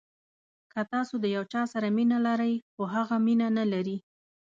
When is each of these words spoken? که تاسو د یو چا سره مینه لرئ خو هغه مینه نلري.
که 0.71 0.81
تاسو 0.91 1.13
د 1.19 1.25
یو 1.35 1.43
چا 1.53 1.61
سره 1.73 1.87
مینه 1.97 2.17
لرئ 2.27 2.53
خو 2.73 2.83
هغه 2.93 3.15
مینه 3.25 3.47
نلري. 3.57 3.97